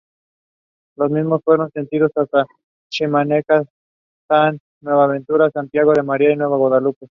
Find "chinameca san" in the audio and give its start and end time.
2.89-4.57